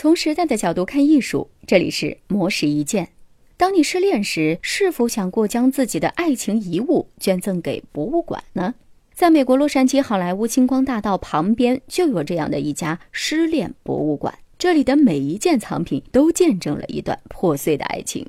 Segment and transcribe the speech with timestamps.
[0.00, 3.08] 从时代的角度看艺术，这里是魔石一见。
[3.56, 8.76] 当你失恋时，是否想过将自己的爱情遗物捐赠给博物馆呢？
[9.12, 14.32] 在美国洛杉矶好莱坞星光大道旁边，就有这样的一家失恋博物馆。
[14.56, 18.24] 这里的每一件藏品都见证了一段破碎的爱情。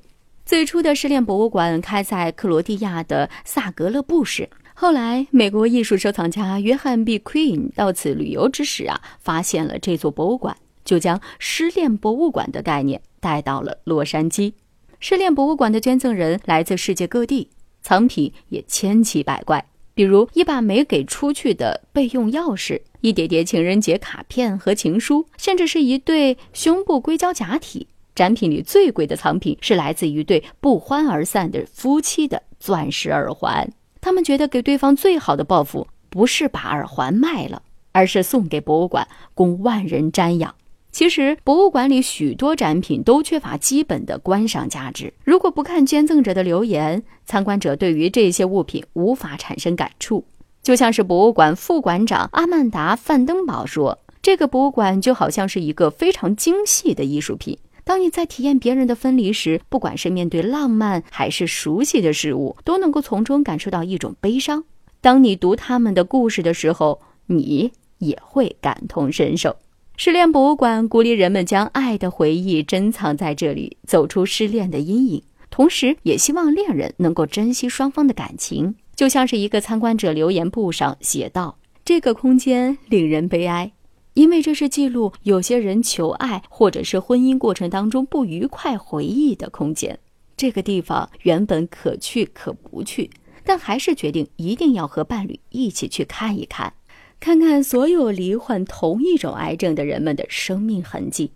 [0.48, 4.50] 最初的失恋博物馆开在克罗地亚的萨格勒布市。
[4.74, 10.58] 后来，美国艺术收藏家约翰 ·B· Queen 到此旅游之时啊，发现了这座博物馆。
[10.90, 14.54] 就将失恋博物馆的概念带到了洛杉矶。
[15.00, 17.52] 失恋博物馆的捐赠人来自世界各地，
[17.84, 19.64] 藏品也千奇百怪，
[19.94, 27.86] 比如一把没给出去的备用钥匙，一叠叠情人节卡片和情书，甚至是一对胸部硅胶假体。
[28.16, 33.72] 展品里最贵的藏品是来自一对不欢而散的夫妻的钻石耳环。
[34.02, 40.56] 他们觉得给对方最好的报复不是把耳环卖了，而是送给博物馆，供万人瞻仰。
[40.92, 45.14] 其实，博物馆里许多展品都缺乏基本的观赏价值。
[45.24, 50.26] 如果不看捐赠者的留言，参观者对于这些物品无法产生感触。
[50.64, 57.58] 就像是博物馆副馆长阿曼达·范登堡说：“这个博物馆就好像是一个非常精细的艺术品。
[57.84, 64.64] 当你在体验别人的分离时，不管是面对浪漫还是熟悉的事物，都能够从中感受到一种悲伤。
[65.02, 69.56] 当你读他们的故事的时候，你也会感同身受。”
[70.02, 78.74] 失恋博物馆鼓励人们将爱的回忆珍藏在这里，走出失恋的阴影，同时也希望恋人能够珍惜双方的感情。
[78.96, 83.70] 就像是一个参观者留言簿上写道：“这个空间令人悲哀，
[84.14, 90.00] 因为这是记录有些人求爱或者是婚姻过程当中不愉快回忆的空间。
[90.38, 93.10] 这个地方原本可去可不去，
[93.44, 96.72] 但还是决定一定要和伴侣一起去看一看。”
[97.20, 101.32] 看看所有罹患同一种癌症的人们的生命痕迹，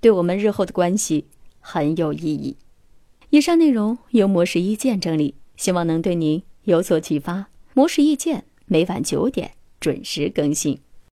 [0.00, 1.26] 对我们日后的关系
[1.60, 2.56] 很有意义。
[3.30, 7.46] 以上内容由模式意见整理，希望能对您有所启发。
[7.72, 10.80] 模式意见每晚九点准时更新。